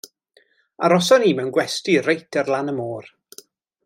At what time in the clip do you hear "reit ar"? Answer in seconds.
2.09-2.51